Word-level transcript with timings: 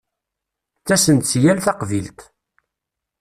Ttasen-d 0.79 1.23
si 1.27 1.39
yal 1.43 1.59
taqbilt. 1.61 2.19